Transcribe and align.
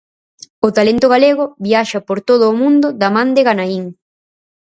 O 0.67 0.69
talento 0.77 1.07
galego 1.13 1.45
viaxa 1.67 1.99
por 2.07 2.17
todo 2.29 2.45
o 2.51 2.57
mundo 2.61 2.87
da 3.01 3.09
man 3.15 3.29
de 3.35 3.41
Ganaín. 3.47 3.85